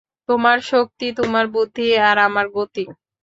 তোমার 0.29 0.57
শক্তি, 0.71 1.07
তোমার 1.19 1.45
বুদ্ধি 1.55 1.87
আর 2.09 2.17
আমার 2.27 2.45
গতি। 2.55 2.83